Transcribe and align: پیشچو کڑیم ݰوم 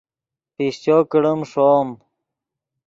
پیشچو 0.55 0.97
کڑیم 1.11 1.39
ݰوم 1.51 1.89